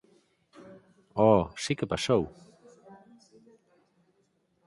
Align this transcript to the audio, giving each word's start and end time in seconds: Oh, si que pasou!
Oh, 1.29 1.43
si 1.63 1.73
que 1.79 1.89
pasou! 1.93 2.23